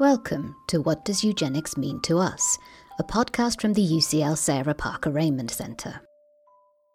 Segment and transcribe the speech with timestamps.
[0.00, 2.56] Welcome to What Does Eugenics Mean to Us,
[2.98, 6.00] a podcast from the UCL Sarah Parker Remond Centre.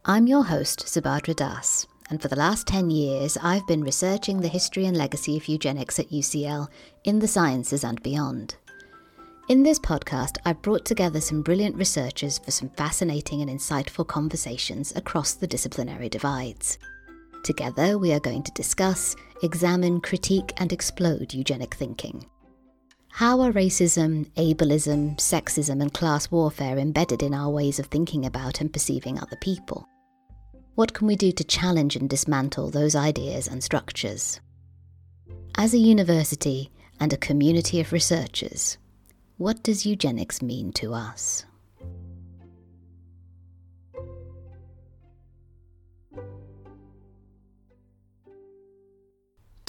[0.06, 4.48] I'm your host, Subhadra Das, and for the last 10 years I've been researching the
[4.48, 6.68] history and legacy of eugenics at UCL
[7.04, 8.56] in the sciences and beyond.
[9.50, 14.92] In this podcast, I've brought together some brilliant researchers for some fascinating and insightful conversations
[14.96, 16.80] across the disciplinary divides.
[17.44, 22.26] Together, we are going to discuss, examine, critique, and explode eugenic thinking.
[23.16, 28.60] How are racism, ableism, sexism, and class warfare embedded in our ways of thinking about
[28.60, 29.88] and perceiving other people?
[30.76, 34.42] What can we do to challenge and dismantle those ideas and structures?
[35.58, 38.78] As a university and a community of researchers,
[39.38, 41.46] what does eugenics mean to us?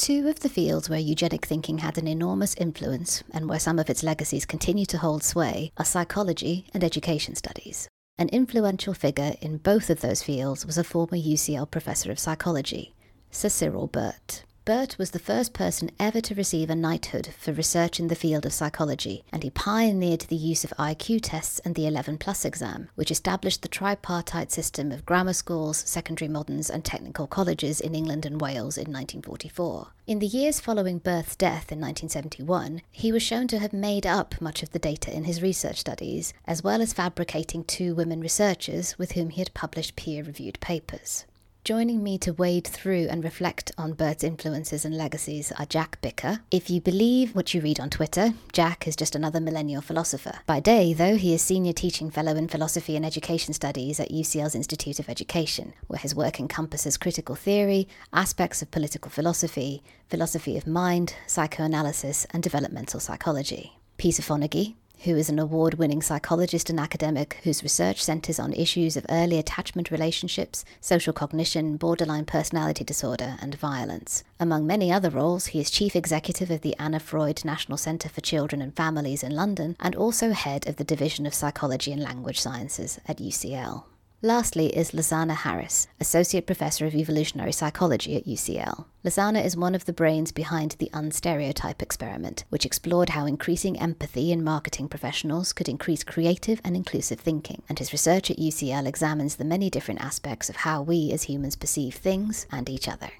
[0.07, 3.91] Two of the fields where eugenic thinking had an enormous influence and where some of
[3.91, 7.89] its legacies continue to hold sway are psychology and education studies.
[8.17, 12.95] An influential figure in both of those fields was a former UCL professor of psychology,
[13.33, 14.45] Sir Cyril Burt.
[14.67, 18.45] Burt was the first person ever to receive a knighthood for research in the field
[18.45, 22.89] of psychology, and he pioneered the use of IQ tests and the 11 plus exam,
[22.97, 28.27] which established the tripartite system of grammar schools, secondary moderns, and technical colleges in England
[28.27, 29.93] and Wales in 1944.
[30.09, 34.41] In the years following Burt's death in 1971, he was shown to have made up
[34.41, 38.99] much of the data in his research studies, as well as fabricating two women researchers
[38.99, 41.25] with whom he had published peer reviewed papers.
[41.67, 46.39] Joining me to wade through and reflect on Burt's influences and legacies are Jack Bicker.
[46.49, 50.39] If you believe what you read on Twitter, Jack is just another millennial philosopher.
[50.47, 54.55] By day, though, he is Senior Teaching Fellow in Philosophy and Education Studies at UCL's
[54.55, 60.69] Institute of Education, where his work encompasses critical theory, aspects of political philosophy, philosophy of
[60.69, 63.81] mind, psychoanalysis, and developmental psychology.
[63.97, 68.97] Peter Fonagy, who is an award winning psychologist and academic whose research centers on issues
[68.97, 74.25] of early attachment relationships, social cognition, borderline personality disorder, and violence.
[74.39, 78.21] Among many other roles, he is chief executive of the Anna Freud National Centre for
[78.21, 82.41] Children and Families in London and also head of the Division of Psychology and Language
[82.41, 83.85] Sciences at UCL.
[84.23, 88.87] Lastly is Lasana Harris, Associate Professor of Evolutionary Psychology at UCL.
[89.05, 94.33] Lasana is one of the brains behind the Unstereotype experiment, which explored how increasing empathy
[94.33, 99.37] in marketing professionals could increase creative and inclusive thinking, and his research at UCL examines
[99.37, 103.11] the many different aspects of how we as humans perceive things and each other.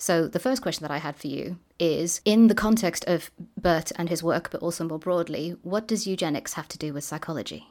[0.00, 3.30] So, the first question that I had for you is in the context of
[3.60, 7.04] Burt and his work, but also more broadly, what does eugenics have to do with
[7.04, 7.66] psychology?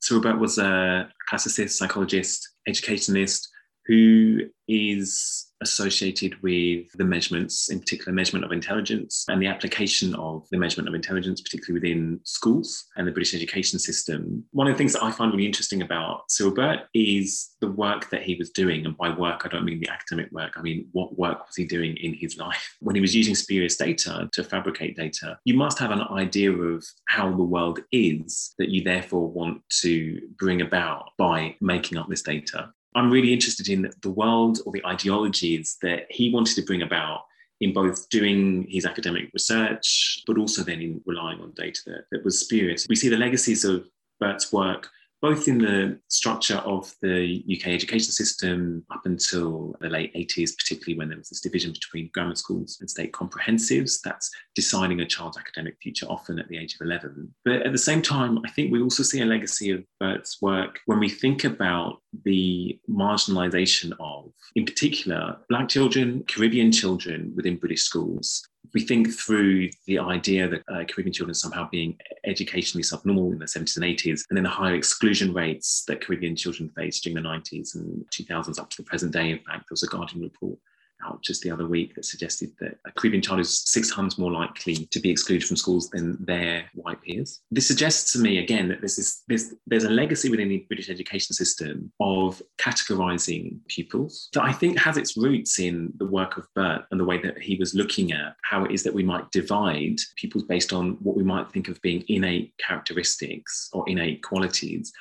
[0.00, 3.48] So, Burt was a classicist, psychologist, educationalist
[3.86, 10.46] who is associated with the measurements, in particular, measurement of intelligence and the application of
[10.50, 14.44] the measurement of intelligence, particularly within schools and the British education system.
[14.52, 18.10] One of the things that I find really interesting about Cyril Burt is the work
[18.10, 18.84] that he was doing.
[18.84, 21.64] And by work, I don't mean the academic work, I mean, what work was he
[21.64, 22.76] doing in his life?
[22.84, 26.84] When he was using spurious data to fabricate data, you must have an idea of
[27.08, 32.22] how the world is that you therefore want to bring about by making up this
[32.22, 32.72] data.
[32.94, 37.22] I'm really interested in the world or the ideologies that he wanted to bring about
[37.60, 42.24] in both doing his academic research, but also then in relying on data that, that
[42.24, 42.86] was spurious.
[42.88, 43.88] We see the legacies of
[44.20, 44.90] Burt's work
[45.24, 50.98] both in the structure of the UK education system up until the late 80s, particularly
[50.98, 54.02] when there was this division between grammar schools and state comprehensives.
[54.04, 57.34] That's deciding a child's academic future often at the age of 11.
[57.42, 60.80] But at the same time, I think we also see a legacy of Burt's work
[60.84, 67.84] when we think about the marginalisation of, in particular, Black children, Caribbean children within British
[67.84, 73.38] schools we think through the idea that uh, Caribbean children somehow being educationally subnormal in
[73.38, 77.14] the 70s and 80s, and then the higher exclusion rates that Caribbean children faced during
[77.14, 79.30] the 90s and 2000s up to the present day.
[79.30, 80.58] In fact, there was a Guardian report
[81.04, 84.32] out just the other week that suggested that a Caribbean child is six times more
[84.32, 87.40] likely to be excluded from schools than their white peers.
[87.50, 90.90] This suggests to me again that this is this, there's a legacy within the British
[90.90, 96.46] education system of categorizing pupils that I think has its roots in the work of
[96.54, 99.30] Burt and the way that he was looking at how it is that we might
[99.30, 104.92] divide pupils based on what we might think of being innate characteristics or innate qualities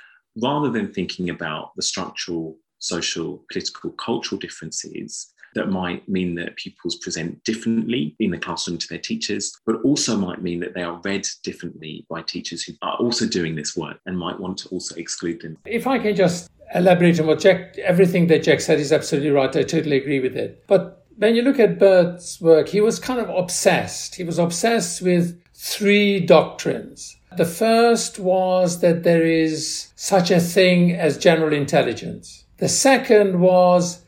[0.41, 6.95] rather than thinking about the structural social, political, cultural differences that might mean that pupils
[6.95, 10.99] present differently in the classroom to their teachers, but also might mean that they are
[11.03, 14.95] read differently by teachers who are also doing this work and might want to also
[14.95, 15.57] exclude them.
[15.65, 19.55] If I can just elaborate on what Jack, everything that Jack said is absolutely right.
[19.55, 20.63] I totally agree with it.
[20.67, 24.15] But when you look at Burt's work, he was kind of obsessed.
[24.15, 27.17] He was obsessed with three doctrines.
[27.37, 32.45] The first was that there is such a thing as general intelligence.
[32.57, 34.03] The second was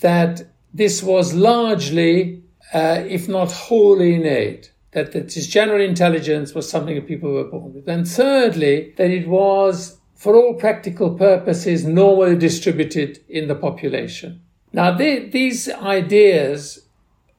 [0.00, 6.94] that this was largely, uh, if not wholly innate, that this general intelligence was something
[6.94, 7.88] that people were born with.
[7.88, 14.42] And thirdly, that it was, for all practical purposes, normally distributed in the population.
[14.72, 16.86] Now, they, these ideas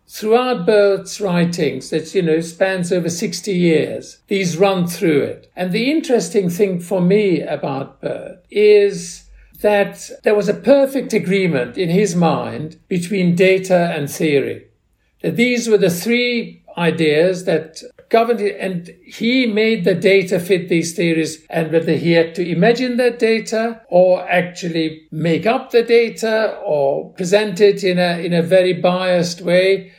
[0.07, 5.51] throughout Burt's writings that, you know, spans over 60 years, these run through it.
[5.55, 9.20] And the interesting thing for me about Burt is
[9.61, 14.67] that there was a perfect agreement in his mind between data and theory.
[15.21, 20.67] That these were the three ideas that governed it, and he made the data fit
[20.67, 25.83] these theories, and whether he had to imagine that data or actually make up the
[25.83, 29.91] data or present it in a in a very biased way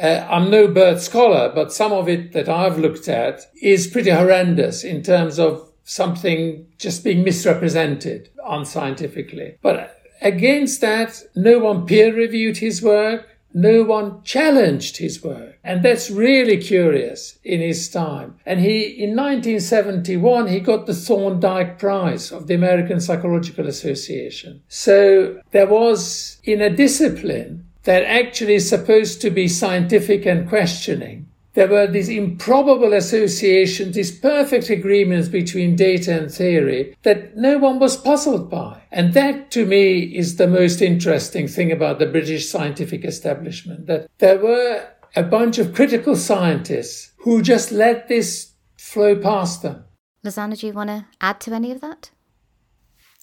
[0.00, 4.10] uh, I'm no Burt scholar, but some of it that I've looked at is pretty
[4.10, 9.56] horrendous in terms of something just being misrepresented unscientifically.
[9.62, 13.26] But against that, no one peer reviewed his work.
[13.54, 15.58] No one challenged his work.
[15.64, 18.36] And that's really curious in his time.
[18.44, 24.62] And he, in 1971, he got the Thorndike Prize of the American Psychological Association.
[24.68, 31.27] So there was, in a discipline, that actually is supposed to be scientific and questioning.
[31.58, 37.80] There were these improbable associations, these perfect agreements between data and theory that no one
[37.80, 38.82] was puzzled by.
[38.92, 44.08] And that to me is the most interesting thing about the British scientific establishment, that
[44.18, 49.84] there were a bunch of critical scientists who just let this flow past them.
[50.24, 52.12] Lasana, do you want to add to any of that?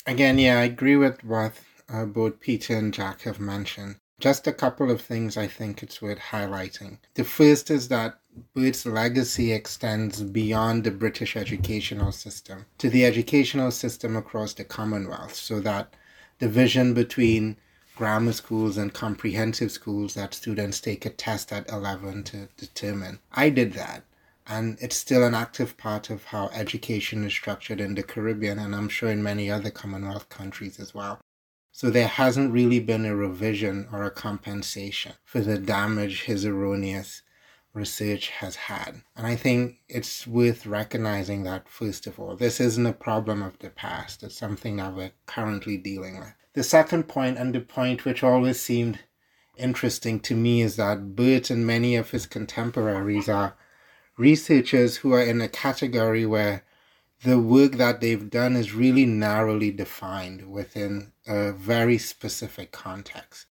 [0.06, 1.54] Again, yeah, I agree with what
[1.88, 3.96] uh, both Peter and Jack have mentioned.
[4.20, 7.00] Just a couple of things I think it's worth highlighting.
[7.16, 8.18] The first is that
[8.54, 15.36] Burt's legacy extends beyond the British educational system to the educational system across the Commonwealth,
[15.36, 15.94] so that
[16.40, 17.58] the vision between
[17.96, 23.20] grammar schools and comprehensive schools that students take a test at 11 to determine.
[23.32, 24.04] I did that.
[24.48, 28.76] And it's still an active part of how education is structured in the Caribbean, and
[28.76, 31.20] I'm sure in many other Commonwealth countries as well.
[31.72, 37.22] So there hasn't really been a revision or a compensation for the damage his erroneous
[37.76, 39.02] research has had.
[39.16, 43.60] And I think it's worth recognizing that, first of all, this isn't a problem of
[43.60, 46.34] the past, it's something that we're currently dealing with.
[46.54, 49.00] The second point, and the point which always seemed
[49.58, 53.58] interesting to me, is that Burt and many of his contemporaries are
[54.18, 56.64] researchers who are in a category where
[57.24, 63.48] the work that they've done is really narrowly defined within a very specific context.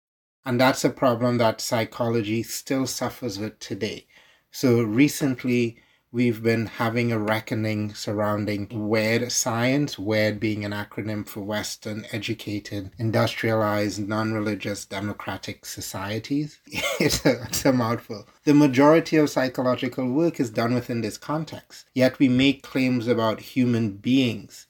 [0.44, 4.08] And that's a problem that psychology still suffers with today.
[4.54, 5.78] So recently,
[6.12, 12.92] we've been having a reckoning surrounding WEIRD science, WEIRD being an acronym for Western Educated,
[12.98, 16.60] Industrialized, Non Religious Democratic Societies.
[17.00, 18.28] it's, a, it's a mouthful.
[18.44, 23.40] The majority of psychological work is done within this context, yet we make claims about
[23.40, 24.68] human beings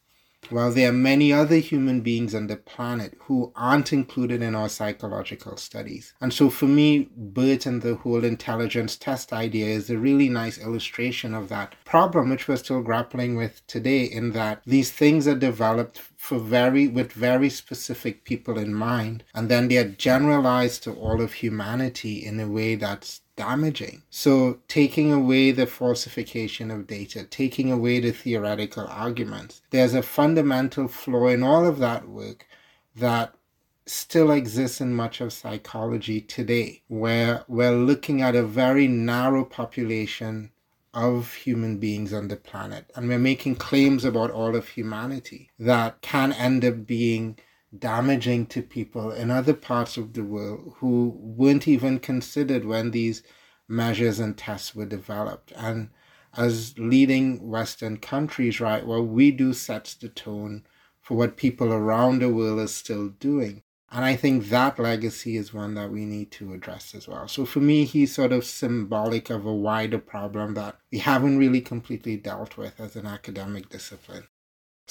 [0.49, 4.69] while there are many other human beings on the planet who aren't included in our
[4.69, 6.13] psychological studies.
[6.21, 10.57] And so for me, Burt and the whole intelligence test idea is a really nice
[10.57, 15.35] illustration of that problem, which we're still grappling with today, in that these things are
[15.35, 20.93] developed for very with very specific people in mind and then they are generalized to
[20.93, 24.03] all of humanity in a way that's damaging.
[24.11, 30.87] So, taking away the falsification of data, taking away the theoretical arguments, there's a fundamental
[30.87, 32.45] flaw in all of that work
[32.95, 33.33] that
[33.87, 40.51] still exists in much of psychology today, where we're looking at a very narrow population
[40.93, 45.99] of human beings on the planet, and we're making claims about all of humanity that
[46.01, 47.39] can end up being
[47.77, 53.23] damaging to people in other parts of the world who weren't even considered when these
[53.67, 55.53] measures and tests were developed.
[55.55, 55.89] And
[56.35, 60.65] as leading Western countries, right, well, we do set the tone
[61.01, 63.63] for what people around the world are still doing.
[63.93, 67.27] And I think that legacy is one that we need to address as well.
[67.27, 71.59] So for me, he's sort of symbolic of a wider problem that we haven't really
[71.59, 74.27] completely dealt with as an academic discipline.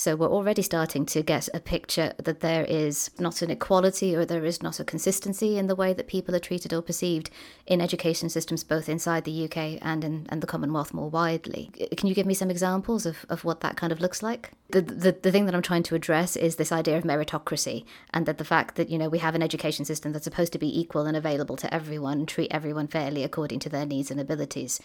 [0.01, 4.25] So we're already starting to get a picture that there is not an equality or
[4.25, 7.29] there is not a consistency in the way that people are treated or perceived
[7.67, 11.71] in education systems both inside the UK and in and the Commonwealth more widely.
[11.99, 14.53] Can you give me some examples of, of what that kind of looks like?
[14.71, 18.25] The, the the thing that I'm trying to address is this idea of meritocracy and
[18.25, 20.81] that the fact that, you know, we have an education system that's supposed to be
[20.81, 24.81] equal and available to everyone treat everyone fairly according to their needs and abilities.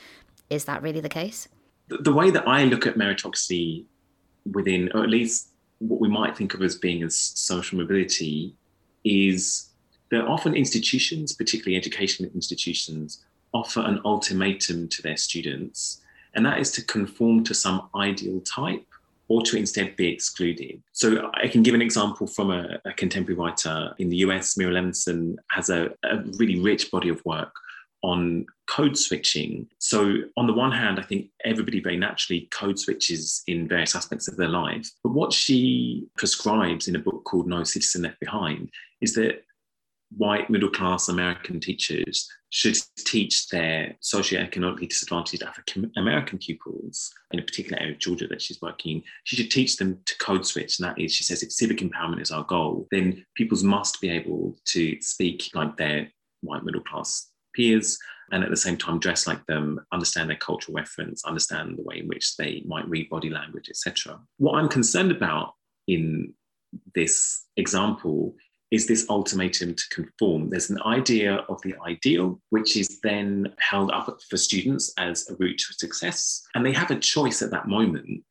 [0.50, 1.48] Is that really the case?
[1.88, 3.86] The way that I look at meritocracy
[4.52, 5.50] within, or at least
[5.80, 8.54] what we might think of as being as social mobility,
[9.04, 9.70] is
[10.12, 13.24] that often institutions, particularly educational institutions,
[13.54, 16.02] offer an ultimatum to their students,
[16.34, 18.86] and that is to conform to some ideal type
[19.28, 20.82] or to instead be excluded.
[20.92, 24.74] So I can give an example from a, a contemporary writer in the US, Meira
[24.74, 27.56] Levinson has a, a really rich body of work
[28.06, 29.68] on code switching.
[29.80, 34.28] So, on the one hand, I think everybody very naturally code switches in various aspects
[34.28, 34.90] of their life.
[35.04, 38.70] But what she prescribes in a book called No Citizen Left Behind
[39.02, 39.44] is that
[40.18, 47.44] white middle class American teachers should teach their socioeconomically disadvantaged African American pupils, in a
[47.44, 50.80] particular area of Georgia that she's working in, she should teach them to code switch.
[50.80, 54.10] And that is, she says, if civic empowerment is our goal, then pupils must be
[54.10, 56.08] able to speak like their
[56.42, 57.98] white middle class peers
[58.32, 62.00] and at the same time dress like them understand their cultural reference understand the way
[62.00, 65.54] in which they might read body language etc what i'm concerned about
[65.88, 66.34] in
[66.94, 68.36] this example
[68.72, 70.50] is this ultimatum to conform.
[70.50, 75.36] There's an idea of the ideal which is then held up for students as a
[75.36, 76.44] route to success.
[76.56, 78.24] And they have a choice at that moment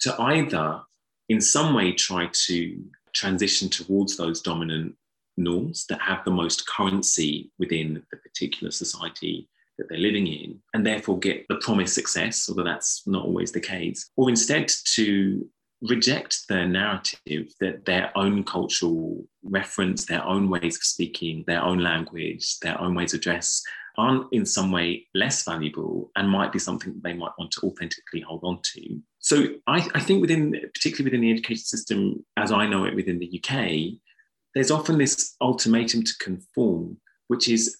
[0.00, 0.80] to either
[1.28, 2.82] in some way try to
[3.12, 4.94] transition towards those dominant
[5.42, 10.86] norms that have the most currency within the particular society that they're living in, and
[10.86, 15.46] therefore get the promised success, although that's not always the case, or instead to
[15.82, 21.78] reject the narrative that their own cultural reference, their own ways of speaking, their own
[21.78, 23.62] language, their own ways of dress
[23.96, 28.20] aren't in some way less valuable and might be something they might want to authentically
[28.20, 29.00] hold on to.
[29.18, 33.18] So I, I think within, particularly within the education system, as I know it within
[33.18, 33.98] the UK,
[34.54, 37.78] there's often this ultimatum to conform, which is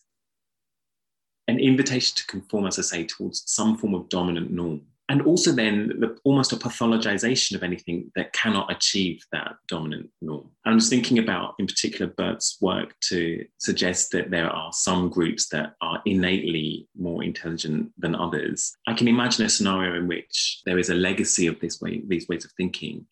[1.49, 4.83] an invitation to conform, as I say, towards some form of dominant norm.
[5.09, 10.49] And also, then, the, almost a pathologization of anything that cannot achieve that dominant norm.
[10.65, 15.49] I'm just thinking about, in particular, Burt's work to suggest that there are some groups
[15.49, 18.73] that are innately more intelligent than others.
[18.87, 22.29] I can imagine a scenario in which there is a legacy of this way, these
[22.29, 23.05] ways of thinking,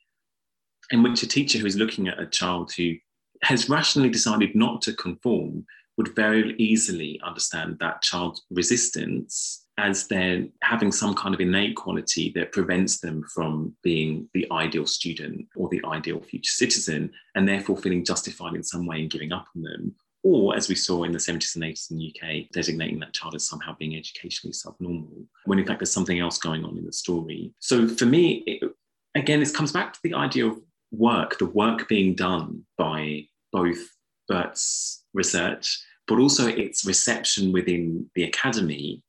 [0.93, 2.95] in which a teacher who is looking at a child who
[3.43, 5.65] has rationally decided not to conform
[5.97, 12.33] would very easily understand that child's resistance as they're having some kind of innate quality
[12.35, 17.77] that prevents them from being the ideal student or the ideal future citizen, and therefore
[17.77, 19.95] feeling justified in some way in giving up on them.
[20.25, 23.37] Or, as we saw in the 70s and 80s in the UK, designating that child
[23.37, 26.93] as somehow being educationally subnormal, when in fact there's something else going on in the
[26.93, 27.53] story.
[27.61, 28.73] So, for me, it,
[29.15, 33.79] again, this comes back to the idea of work, the work being done by both
[34.29, 39.03] Burt's research, but also its reception within the academy.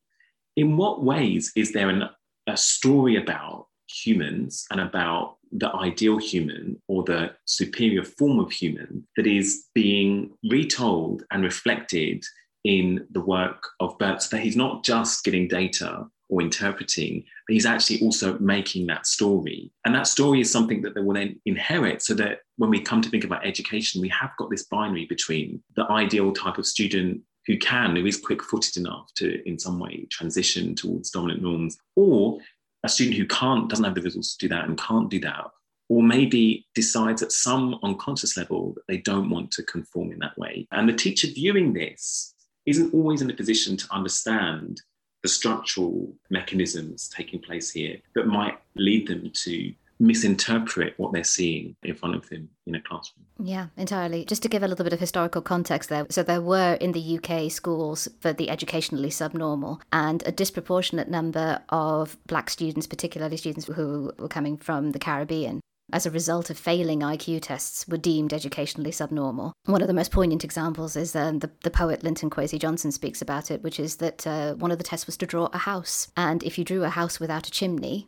[0.56, 2.04] In what ways is there an,
[2.48, 9.08] a story about humans and about the ideal human or the superior form of human
[9.16, 12.24] that is being retold and reflected
[12.64, 17.54] in the work of Burt so that he's not just getting data or interpreting, but
[17.54, 19.72] he's actually also making that story.
[19.84, 23.02] And that story is something that they will then inherit so that when we come
[23.02, 27.22] to think about education, we have got this binary between the ideal type of student
[27.46, 31.78] who can, who is quick footed enough to, in some way, transition towards dominant norms,
[31.96, 32.40] or
[32.84, 35.48] a student who can't, doesn't have the resources to do that and can't do that,
[35.90, 40.38] or maybe decides at some unconscious level that they don't want to conform in that
[40.38, 40.68] way.
[40.72, 42.36] And the teacher viewing this
[42.68, 44.80] isn't always in a position to understand
[45.22, 51.76] the structural mechanisms taking place here that might lead them to misinterpret what they're seeing
[51.84, 53.26] in front of them in a classroom.
[53.38, 54.26] Yeah, entirely.
[54.26, 56.06] Just to give a little bit of historical context there.
[56.10, 61.62] So, there were in the UK schools for the educationally subnormal, and a disproportionate number
[61.70, 65.60] of black students, particularly students who were coming from the Caribbean,
[65.92, 69.54] as a result of failing IQ tests, were deemed educationally subnormal.
[69.66, 73.22] One of the most poignant examples is um, the, the poet Linton Kwesi Johnson speaks
[73.22, 76.10] about it, which is that uh, one of the tests was to draw a house.
[76.16, 78.08] And if you drew a house without a chimney,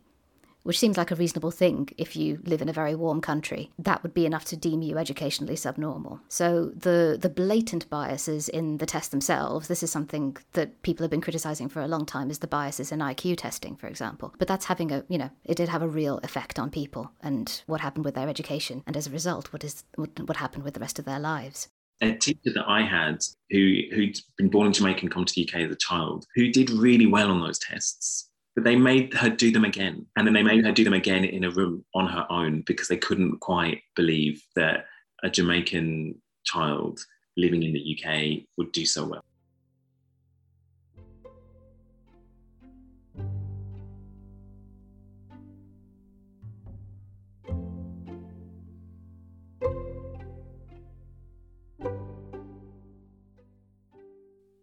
[0.64, 3.72] which seems like a reasonable thing if you live in a very warm country.
[3.80, 6.22] That would be enough to deem you educationally subnormal.
[6.30, 11.12] So the the blatant biases in the test themselves, this is something that people have
[11.12, 14.34] been criticizing for a long time is the biases in IQ testing, for example.
[14.38, 17.62] But that's having a, you know, it did have a real effect on people and
[17.68, 20.74] what happened with their education and as a result what is what, what happened with
[20.74, 21.70] the rest of their lives
[22.02, 25.48] a teacher that I had who who'd been born in Jamaica and come to the
[25.48, 28.31] UK as a child, who did really well on those tests.
[28.56, 30.06] But they made her do them again.
[30.16, 32.88] And then they made her do them again in a room on her own because
[32.88, 34.86] they couldn't quite believe that
[35.24, 37.00] a Jamaican child
[37.38, 39.24] living in the UK would do so well.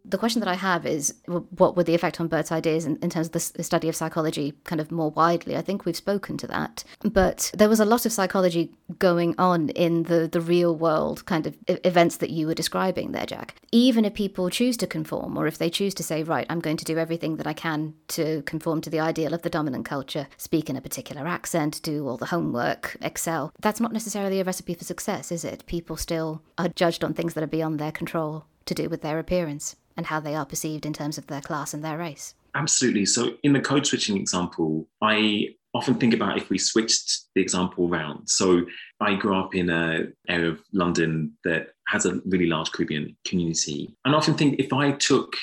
[0.09, 3.11] The question that I have is what would the effect on Burt's ideas in, in
[3.11, 5.55] terms of the, the, study of psychology kind of more widely?
[5.55, 6.83] I think we've spoken to that.
[7.01, 11.45] But there was a lot of psychology going on in the, the real world kind
[11.45, 13.53] of events that you were describing there, Jack.
[13.71, 16.77] Even if people choose to conform, or if they choose to say, right, I'm going
[16.77, 20.27] to do everything that I can to conform to the ideal of the dominant culture,
[20.37, 24.73] speak in a particular accent, do all the homework, excel, that's not necessarily a recipe
[24.73, 25.67] for success, is it?
[25.67, 29.19] People still are judged on things that are beyond their control to do with their
[29.19, 32.33] appearance and how they are perceived in terms of their class and their race.
[32.55, 33.05] Absolutely.
[33.05, 37.89] So, in the code switching example, I often think about if we switched the example
[37.89, 38.29] around.
[38.29, 38.65] So,
[39.01, 43.93] I grew up in an area of London that has a really large Caribbean community.
[44.05, 45.35] And I often think if I took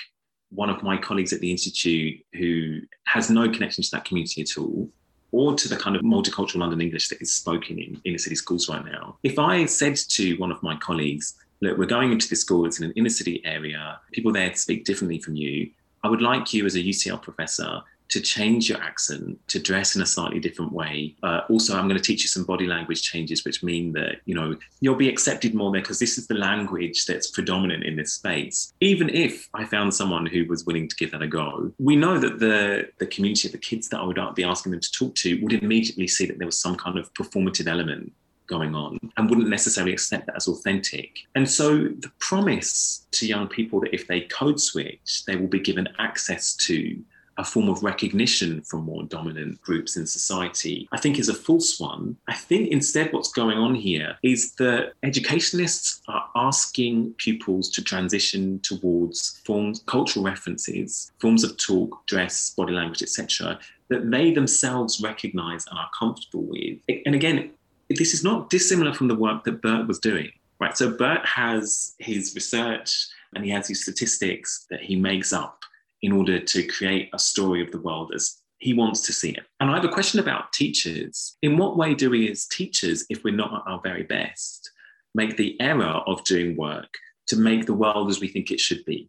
[0.49, 4.57] one of my colleagues at the Institute who has no connection to that community at
[4.57, 4.89] all,
[5.33, 8.71] or to the kind of multicultural London English that is spoken in inner city schools
[8.71, 12.41] right now, if I said to one of my colleagues, look, we're going into this
[12.41, 15.71] school, it's in an inner city area, people there speak differently from you.
[16.05, 20.03] I would like you as a UCL professor to change your accent, to dress in
[20.03, 21.15] a slightly different way.
[21.23, 24.35] Uh, also, I'm going to teach you some body language changes, which mean that you
[24.35, 28.13] know you'll be accepted more there because this is the language that's predominant in this
[28.13, 28.73] space.
[28.81, 32.19] Even if I found someone who was willing to give that a go, we know
[32.19, 35.15] that the the community, of the kids that I would be asking them to talk
[35.17, 38.13] to, would immediately see that there was some kind of performative element
[38.47, 41.19] going on and wouldn't necessarily accept that as authentic.
[41.35, 45.61] And so the promise to young people that if they code switch, they will be
[45.61, 47.03] given access to
[47.39, 51.79] a form of recognition from more dominant groups in society, I think is a false
[51.79, 52.17] one.
[52.29, 58.61] I think instead what's going on here is that educationalists are asking pupils to transition
[58.61, 65.65] towards forms, cultural references, forms of talk, dress, body language, etc., that they themselves recognize
[65.67, 66.79] and are comfortable with.
[67.05, 67.51] And again,
[67.89, 70.77] this is not dissimilar from the work that Burt was doing, right?
[70.77, 75.61] So Burt has his research and he has his statistics that he makes up
[76.03, 79.45] in order to create a story of the world as he wants to see it.
[79.61, 81.37] And I have a question about teachers.
[81.43, 84.71] In what way do we, as teachers, if we're not at our very best,
[85.15, 86.93] make the error of doing work
[87.27, 89.09] to make the world as we think it should be?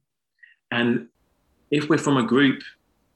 [0.71, 1.07] And
[1.71, 2.61] if we're from a group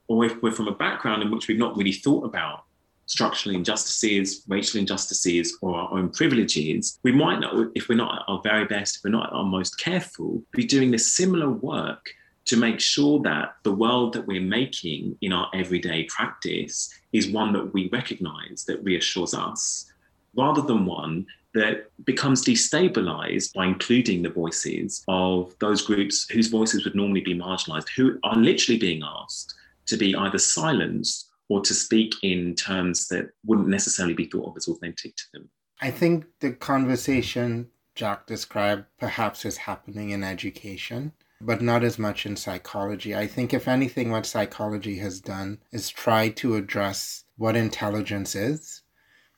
[0.08, 2.64] or if we're from a background in which we've not really thought about
[3.12, 8.24] structural injustices, racial injustices, or our own privileges, we might not, if we're not at
[8.26, 12.10] our very best, if we're not at our most careful, be doing this similar work
[12.46, 17.52] to make sure that the world that we're making in our everyday practice is one
[17.52, 19.92] that we recognize, that reassures us,
[20.34, 26.82] rather than one that becomes destabilized by including the voices of those groups whose voices
[26.82, 31.74] would normally be marginalized, who are literally being asked to be either silenced or to
[31.74, 35.50] speak in terms that wouldn't necessarily be thought of as authentic to them.
[35.80, 42.24] I think the conversation Jack described perhaps is happening in education, but not as much
[42.24, 43.14] in psychology.
[43.14, 48.82] I think, if anything, what psychology has done is try to address what intelligence is.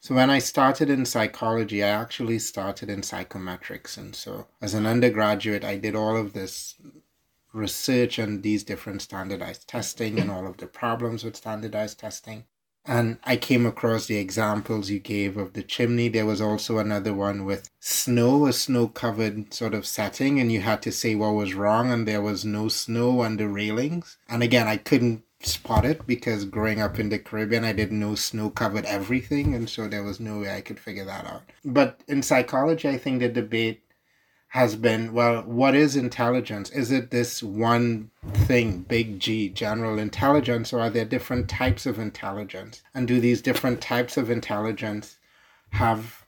[0.00, 3.96] So, when I started in psychology, I actually started in psychometrics.
[3.96, 6.74] And so, as an undergraduate, I did all of this
[7.54, 12.44] research on these different standardized testing and all of the problems with standardized testing.
[12.86, 16.08] And I came across the examples you gave of the chimney.
[16.08, 20.60] There was also another one with snow, a snow covered sort of setting, and you
[20.60, 24.18] had to say what was wrong, and there was no snow on the railings.
[24.28, 28.14] And again, I couldn't spot it because growing up in the Caribbean, I didn't know
[28.14, 31.42] snow covered everything, and so there was no way I could figure that out.
[31.64, 33.82] But in psychology, I think the debate
[34.54, 36.70] has been well, what is intelligence?
[36.70, 38.12] Is it this one
[38.46, 42.80] thing, big G, general intelligence, or are there different types of intelligence?
[42.94, 45.18] And do these different types of intelligence
[45.70, 46.24] have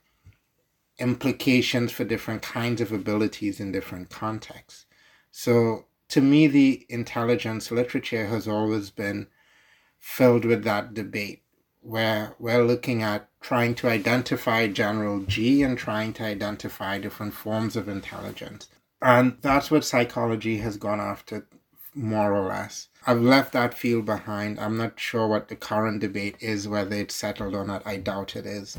[0.98, 4.86] implications for different kinds of abilities in different contexts?
[5.30, 9.28] So, to me, the intelligence literature has always been
[10.00, 11.44] filled with that debate
[11.86, 17.76] where we're looking at trying to identify general G and trying to identify different forms
[17.76, 18.68] of intelligence.
[19.00, 21.46] And that's what psychology has gone after,
[21.94, 22.88] more or less.
[23.06, 24.58] I've left that field behind.
[24.58, 27.86] I'm not sure what the current debate is, whether it's settled or not.
[27.86, 28.78] I doubt it is.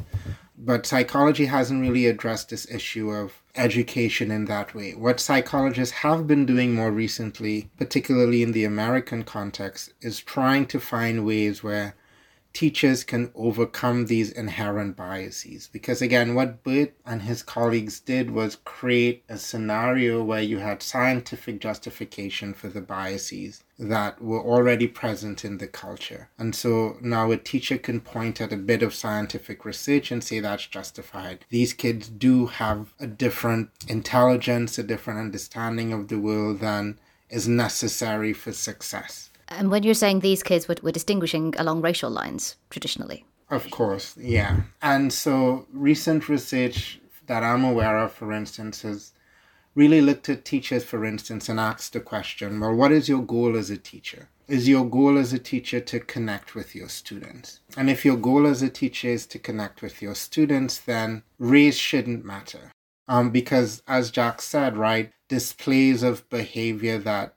[0.57, 4.95] But psychology hasn't really addressed this issue of education in that way.
[4.95, 10.79] What psychologists have been doing more recently, particularly in the American context, is trying to
[10.79, 11.95] find ways where
[12.57, 15.69] teachers can overcome these inherent biases.
[15.71, 20.81] Because again, what Burt and his colleagues did was create a scenario where you had
[20.81, 26.29] scientific justification for the biases that were already present in the culture.
[26.39, 30.39] And so now a teacher can point at a bit of scientific research and say
[30.39, 31.45] that's justified.
[31.49, 36.97] These kids do have a different intelligence, a different understanding of the world than
[37.29, 39.26] is necessary for success.
[39.49, 43.25] And when you're saying these kids were, were distinguishing along racial lines traditionally?
[43.49, 44.61] Of course, yeah.
[44.81, 49.13] And so recent research that I'm aware of, for instance, has
[49.75, 53.55] really looked at teachers, for instance, and asked the question well, what is your goal
[53.55, 54.29] as a teacher?
[54.47, 57.59] Is your goal as a teacher to connect with your students?
[57.75, 61.75] And if your goal as a teacher is to connect with your students, then race
[61.77, 62.71] shouldn't matter.
[63.09, 67.35] Um, because as Jack said, right, displays of behavior that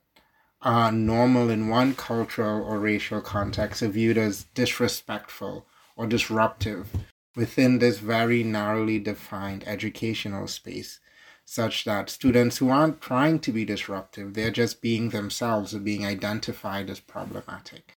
[0.62, 6.88] are normal in one cultural or racial context are viewed as disrespectful or disruptive
[7.36, 11.00] within this very narrowly defined educational space,
[11.44, 16.04] such that students who aren't trying to be disruptive, they're just being themselves or being
[16.04, 17.96] identified as problematic.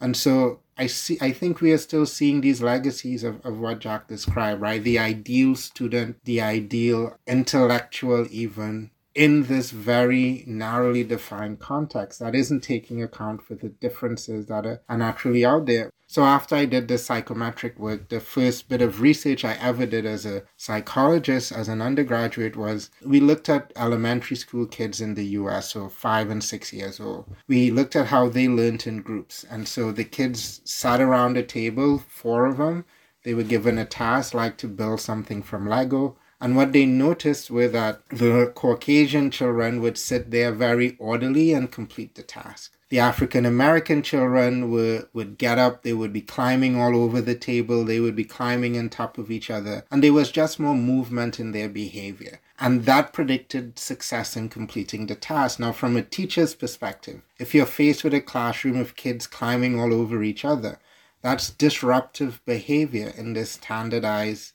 [0.00, 3.78] And so I see I think we are still seeing these legacies of, of what
[3.78, 4.82] Jack described, right?
[4.82, 12.62] The ideal student, the ideal intellectual even in this very narrowly defined context that isn't
[12.62, 15.90] taking account for the differences that are, are naturally out there.
[16.06, 20.04] So after I did this psychometric work, the first bit of research I ever did
[20.04, 25.24] as a psychologist, as an undergraduate, was we looked at elementary school kids in the
[25.40, 27.34] US, so five and six years old.
[27.48, 29.44] We looked at how they learned in groups.
[29.50, 32.84] And so the kids sat around a table, four of them.
[33.24, 37.52] They were given a task like to build something from Lego and what they noticed
[37.52, 42.76] were that the Caucasian children would sit there very orderly and complete the task.
[42.88, 47.36] The African American children were, would get up, they would be climbing all over the
[47.36, 50.74] table, they would be climbing on top of each other, and there was just more
[50.74, 52.40] movement in their behavior.
[52.58, 55.60] And that predicted success in completing the task.
[55.60, 59.94] Now, from a teacher's perspective, if you're faced with a classroom of kids climbing all
[59.94, 60.80] over each other,
[61.22, 64.54] that's disruptive behavior in this standardized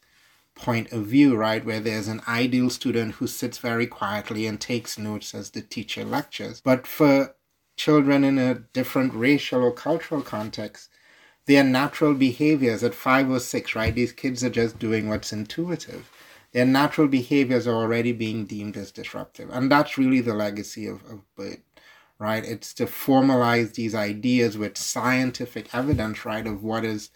[0.58, 1.63] point of view, right?
[1.63, 6.04] Where there's an ideal student who sits very quietly and takes notes as the teacher
[6.04, 6.62] lectures.
[6.62, 7.36] But for
[7.78, 10.89] children in a different racial or cultural context,
[11.46, 13.96] their natural behaviors at five or six, right?
[13.96, 16.12] These kids are just doing what's intuitive.
[16.52, 19.50] Their natural behaviors are already being deemed as disruptive.
[19.52, 21.60] And that's really the legacy of, of Burt,
[22.20, 22.43] right?
[22.43, 27.12] It's to formalize these ideas with scientific evidence, right, of what is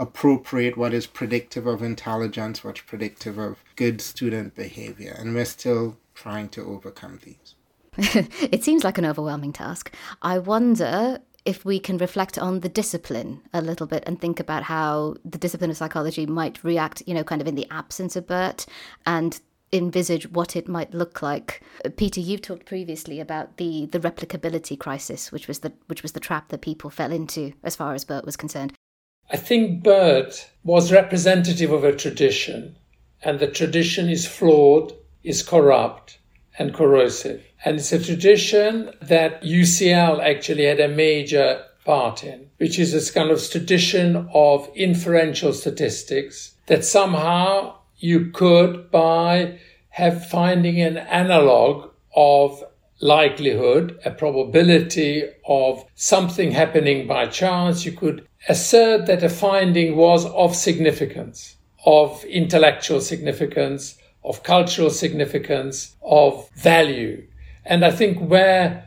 [0.00, 5.14] appropriate, what is predictive of intelligence, what's predictive of good student behavior.
[5.16, 7.54] And we're still trying to overcome these.
[8.40, 9.94] it seems like an overwhelming task.
[10.22, 14.64] I wonder if we can reflect on the discipline a little bit and think about
[14.64, 18.26] how the discipline of psychology might react, you know, kind of in the absence of
[18.26, 18.64] Burt
[19.04, 19.40] and
[19.72, 21.62] envisage what it might look like.
[21.96, 26.20] Peter, you've talked previously about the the replicability crisis, which was the which was the
[26.20, 28.72] trap that people fell into as far as Burt was concerned.
[29.32, 32.76] I think Burt was representative of a tradition,
[33.22, 36.18] and the tradition is flawed, is corrupt,
[36.58, 37.44] and corrosive.
[37.64, 43.10] And it's a tradition that UCL actually had a major part in, which is this
[43.10, 49.58] kind of tradition of inferential statistics that somehow you could, by
[49.90, 52.64] have finding an analog of
[53.00, 60.26] likelihood, a probability of something happening by chance, you could assert that a finding was
[60.26, 67.26] of significance, of intellectual significance, of cultural significance, of value.
[67.64, 68.84] And I think where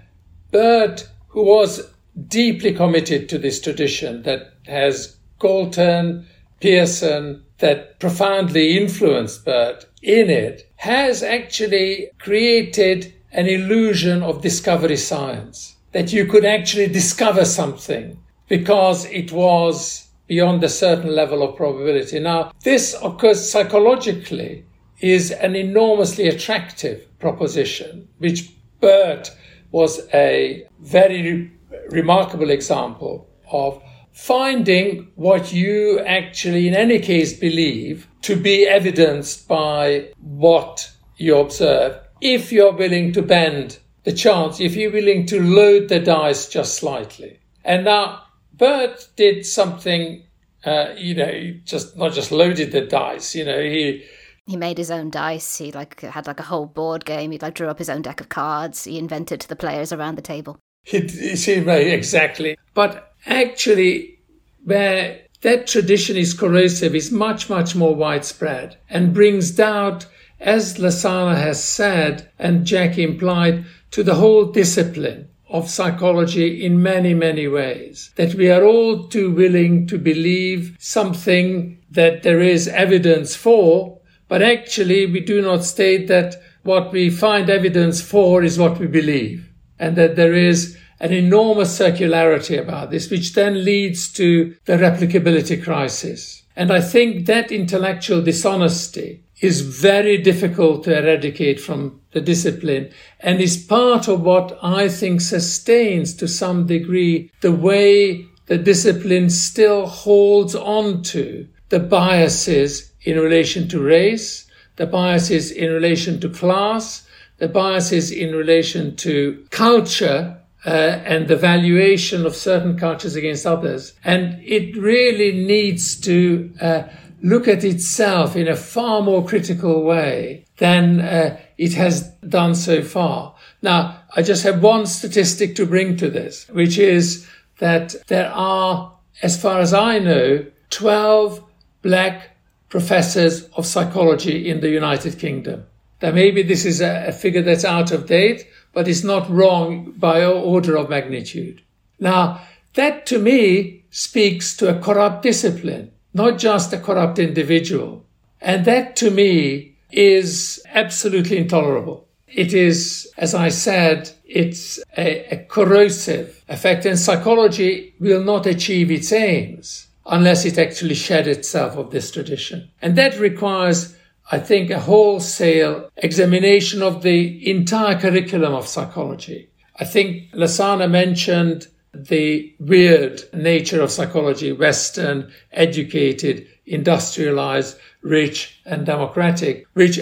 [0.51, 1.89] Burt, who was
[2.27, 6.27] deeply committed to this tradition that has Galton,
[6.59, 15.75] Pearson, that profoundly influenced Burt in it, has actually created an illusion of discovery science.
[15.91, 18.17] That you could actually discover something
[18.47, 22.19] because it was beyond a certain level of probability.
[22.19, 24.65] Now, this occurs psychologically
[24.99, 29.31] is an enormously attractive proposition, which Burt
[29.71, 31.51] was a very re-
[31.89, 33.81] remarkable example of
[34.13, 41.99] finding what you actually, in any case, believe to be evidenced by what you observe.
[42.23, 46.75] If you're willing to bend the chance, if you're willing to load the dice just
[46.75, 47.39] slightly.
[47.63, 50.23] And now, Burt did something,
[50.65, 54.05] uh, you know, just not just loaded the dice, you know, he
[54.45, 55.57] he made his own dice.
[55.57, 57.31] He like had like a whole board game.
[57.31, 58.83] He like drew up his own deck of cards.
[58.83, 60.59] He invented the players around the table.
[60.83, 62.57] He, he exactly.
[62.73, 64.19] But actually,
[64.65, 70.05] where that tradition is corrosive is much much more widespread and brings doubt,
[70.43, 77.13] as Lasana has said and Jack implied, to the whole discipline of psychology in many,
[77.13, 78.11] many ways.
[78.15, 83.99] That we are all too willing to believe something that there is evidence for
[84.33, 88.87] but actually, we do not state that what we find evidence for is what we
[88.87, 94.77] believe, and that there is an enormous circularity about this, which then leads to the
[94.77, 96.41] replicability crisis.
[96.55, 103.41] And I think that intellectual dishonesty is very difficult to eradicate from the discipline and
[103.41, 109.85] is part of what I think sustains to some degree the way the discipline still
[109.85, 117.05] holds on to the biases in relation to race, the biases in relation to class,
[117.37, 123.93] the biases in relation to culture uh, and the valuation of certain cultures against others.
[124.05, 126.83] And it really needs to uh,
[127.23, 132.83] look at itself in a far more critical way than uh, it has done so
[132.83, 133.33] far.
[133.61, 137.25] Now, I just have one statistic to bring to this, which is
[137.59, 141.43] that there are, as far as I know, 12
[141.81, 142.31] black
[142.67, 145.65] professors of psychology in the United Kingdom.
[146.01, 149.93] Now, maybe this is a, a figure that's out of date, but it's not wrong
[149.95, 151.61] by order of magnitude.
[151.99, 152.41] Now,
[152.73, 158.05] that to me speaks to a corrupt discipline, not just a corrupt individual.
[158.41, 162.07] And that to me is absolutely intolerable.
[162.27, 168.89] It is, as I said, it's a, a corrosive effect and psychology will not achieve
[168.89, 172.69] its aims unless it actually shed itself of this tradition.
[172.81, 173.95] And that requires,
[174.31, 179.49] I think, a wholesale examination of the entire curriculum of psychology.
[179.79, 189.65] I think Lasana mentioned the weird nature of psychology, Western, educated, industrialized, rich, and democratic,
[189.73, 189.99] which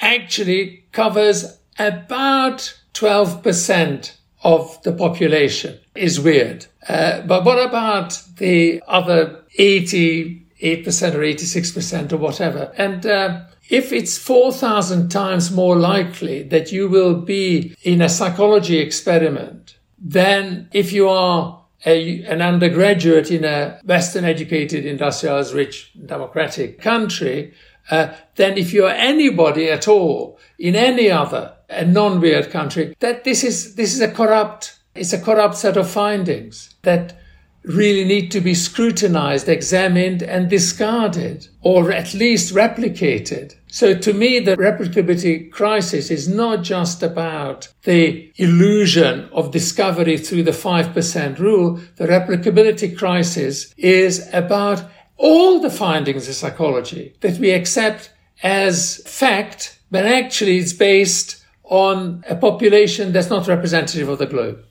[0.00, 4.12] actually covers about 12%
[4.44, 6.66] of the population is weird.
[6.88, 12.72] Uh, but what about the other 88% or 86% or whatever?
[12.76, 18.78] And uh, if it's 4,000 times more likely that you will be in a psychology
[18.78, 26.80] experiment than if you are a, an undergraduate in a Western educated, industrialized, rich, democratic
[26.80, 27.54] country,
[27.90, 33.42] uh, then if you're anybody at all in any other a non-weird country, that this
[33.42, 37.18] is this is a corrupt it's a corrupt set of findings that
[37.64, 43.54] really need to be scrutinized, examined, and discarded, or at least replicated.
[43.68, 50.42] So to me, the replicability crisis is not just about the illusion of discovery through
[50.42, 51.80] the 5% rule.
[51.96, 54.84] The replicability crisis is about
[55.16, 62.24] all the findings of psychology that we accept as fact, but actually it's based on
[62.28, 64.62] a population that's not representative of the globe.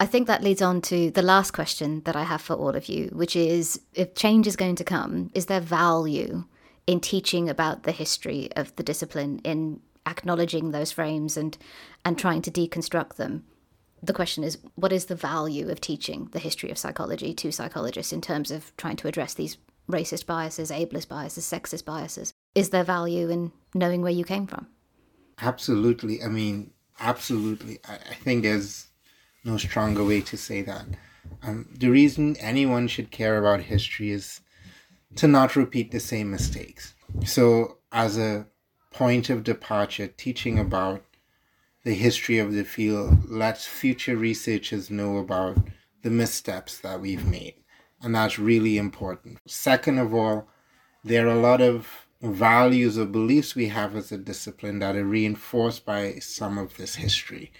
[0.00, 2.88] I think that leads on to the last question that I have for all of
[2.88, 6.44] you, which is if change is going to come, is there value
[6.86, 11.56] in teaching about the history of the discipline, in acknowledging those frames and,
[12.04, 13.44] and trying to deconstruct them?
[14.02, 18.12] The question is, what is the value of teaching the history of psychology to psychologists
[18.12, 19.56] in terms of trying to address these
[19.88, 22.34] racist biases, ableist biases, sexist biases?
[22.54, 24.66] Is there value in knowing where you came from?
[25.40, 26.22] Absolutely.
[26.22, 27.78] I mean, absolutely.
[27.88, 28.88] I, I think there's
[29.44, 30.86] no stronger way to say that.
[31.42, 34.40] Um, the reason anyone should care about history is
[35.16, 36.94] to not repeat the same mistakes.
[37.24, 38.46] So, as a
[38.90, 41.04] point of departure, teaching about
[41.84, 45.58] the history of the field lets future researchers know about
[46.02, 47.54] the missteps that we've made.
[48.02, 49.38] And that's really important.
[49.46, 50.48] Second of all,
[51.04, 55.04] there are a lot of values or beliefs we have as a discipline that are
[55.04, 57.52] reinforced by some of this history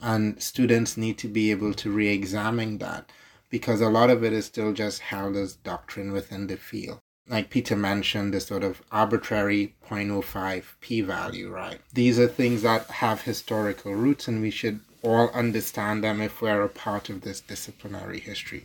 [0.00, 3.10] and students need to be able to re-examine that
[3.50, 7.50] because a lot of it is still just held as doctrine within the field like
[7.50, 11.80] Peter mentioned, the sort of arbitrary 0.05 p value, right?
[11.92, 16.62] These are things that have historical roots, and we should all understand them if we're
[16.62, 18.64] a part of this disciplinary history.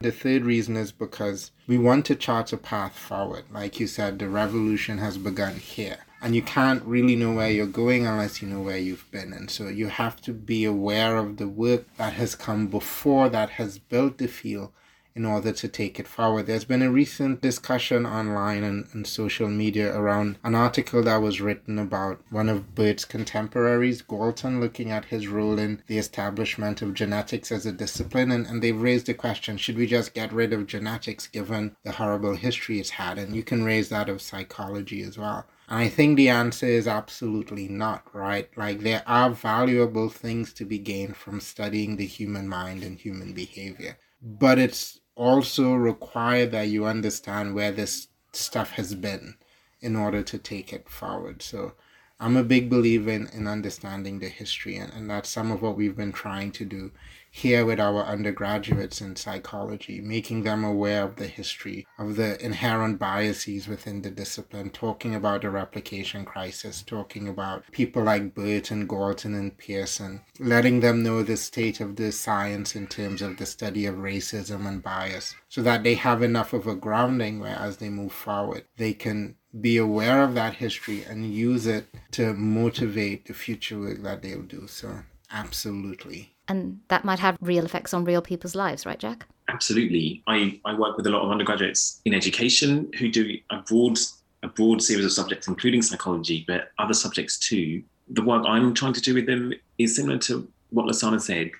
[0.00, 3.44] The third reason is because we want to chart a path forward.
[3.50, 5.98] Like you said, the revolution has begun here.
[6.24, 9.34] And you can't really know where you're going unless you know where you've been.
[9.34, 13.50] And so you have to be aware of the work that has come before that
[13.50, 14.72] has built the field
[15.14, 16.46] in order to take it forward.
[16.46, 21.42] There's been a recent discussion online and, and social media around an article that was
[21.42, 26.94] written about one of Burt's contemporaries, Galton, looking at his role in the establishment of
[26.94, 28.32] genetics as a discipline.
[28.32, 31.92] And, and they've raised the question should we just get rid of genetics given the
[31.92, 33.18] horrible history it's had?
[33.18, 35.44] And you can raise that of psychology as well.
[35.68, 38.50] I think the answer is absolutely not, right?
[38.56, 43.32] Like, there are valuable things to be gained from studying the human mind and human
[43.32, 43.96] behavior.
[44.20, 49.36] But it's also required that you understand where this stuff has been
[49.80, 51.40] in order to take it forward.
[51.42, 51.74] So
[52.20, 55.76] I'm a big believer in, in understanding the history, and, and that's some of what
[55.76, 56.90] we've been trying to do
[57.36, 62.96] here with our undergraduates in psychology, making them aware of the history, of the inherent
[62.96, 69.34] biases within the discipline, talking about the replication crisis, talking about people like Burton, Galton
[69.34, 73.84] and Pearson, letting them know the state of the science in terms of the study
[73.84, 77.88] of racism and bias, so that they have enough of a grounding where as they
[77.88, 83.34] move forward, they can be aware of that history and use it to motivate the
[83.34, 84.68] future work that they'll do.
[84.68, 86.34] So, absolutely.
[86.48, 89.26] And that might have real effects on real people's lives, right, Jack?
[89.48, 90.22] Absolutely.
[90.26, 93.98] I, I work with a lot of undergraduates in education who do a broad
[94.44, 97.82] a broad series of subjects, including psychology, but other subjects too.
[98.10, 101.50] The work I'm trying to do with them is similar to what Lasana said.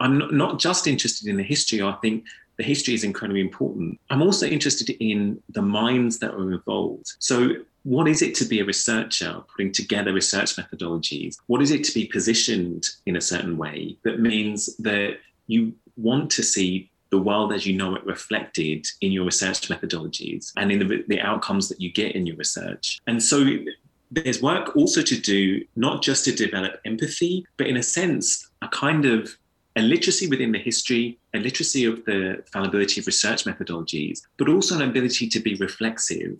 [0.00, 1.82] I'm not, not just interested in the history.
[1.82, 2.24] I think
[2.56, 4.00] the history is incredibly important.
[4.08, 7.12] I'm also interested in the minds that are involved.
[7.18, 7.50] So
[7.86, 11.36] what is it to be a researcher putting together research methodologies?
[11.46, 16.32] What is it to be positioned in a certain way that means that you want
[16.32, 20.80] to see the world as you know it reflected in your research methodologies and in
[20.80, 22.98] the, the outcomes that you get in your research?
[23.06, 23.46] And so
[24.10, 28.68] there's work also to do, not just to develop empathy, but in a sense, a
[28.68, 29.38] kind of
[29.76, 34.74] a literacy within the history, a literacy of the fallibility of research methodologies, but also
[34.74, 36.36] an ability to be reflexive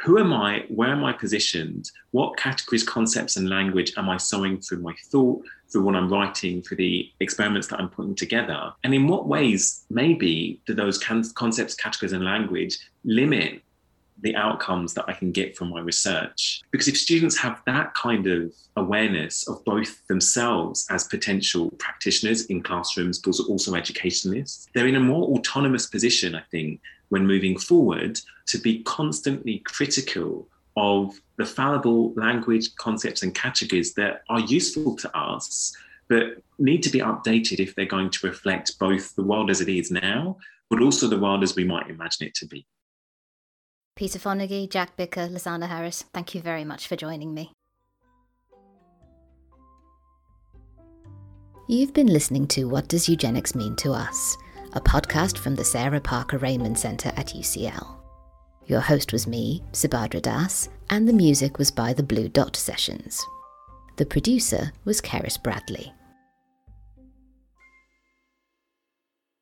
[0.00, 0.64] who am I?
[0.68, 1.90] Where am I positioned?
[2.12, 6.62] What categories, concepts, and language am I sowing through my thought, through what I'm writing,
[6.62, 8.72] through the experiments that I'm putting together?
[8.82, 13.62] And in what ways, maybe, do those can- concepts, categories, and language limit
[14.22, 16.62] the outcomes that I can get from my research.
[16.70, 22.62] Because if students have that kind of awareness of both themselves as potential practitioners in
[22.62, 28.18] classrooms, but also educationalists, they're in a more autonomous position, I think, when moving forward
[28.46, 35.16] to be constantly critical of the fallible language, concepts, and categories that are useful to
[35.16, 35.76] us,
[36.08, 39.68] but need to be updated if they're going to reflect both the world as it
[39.68, 40.36] is now,
[40.68, 42.66] but also the world as we might imagine it to be.
[43.96, 47.52] Peter Fonagy, Jack Bicker, Lasana Harris, thank you very much for joining me.
[51.68, 54.36] You've been listening to What Does Eugenics Mean to Us?
[54.72, 57.96] A podcast from the Sarah Parker Remond Centre at UCL.
[58.66, 63.20] Your host was me, Subhadra Das, and the music was by the Blue Dot Sessions.
[63.96, 65.92] The producer was Keris Bradley.